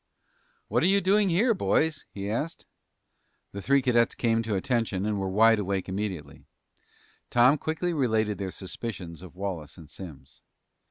"What 0.67 0.81
are 0.81 0.87
you 0.87 0.99
doing 0.99 1.29
here, 1.29 1.53
boys?" 1.53 2.07
he 2.09 2.27
asked. 2.27 2.65
The 3.51 3.61
three 3.61 3.83
cadets 3.83 4.15
came 4.15 4.41
to 4.41 4.55
attention 4.55 5.05
and 5.05 5.19
were 5.19 5.29
wide 5.29 5.59
awake 5.59 5.87
immediately. 5.87 6.47
Tom 7.29 7.55
quickly 7.59 7.93
related 7.93 8.39
their 8.39 8.49
suspicions 8.49 9.21
of 9.21 9.35
Wallace 9.35 9.77
and 9.77 9.87
Simms. 9.87 10.41